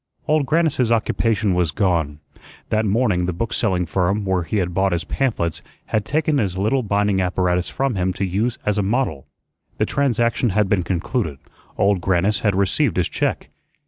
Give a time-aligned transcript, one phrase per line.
[0.27, 2.21] Old Grannis's occupation was gone.
[2.69, 6.81] That morning the bookselling firm where he had bought his pamphlets had taken his little
[6.81, 9.27] binding apparatus from him to use as a model.
[9.77, 11.37] The transaction had been concluded.
[11.77, 13.49] Old Grannis had received his check.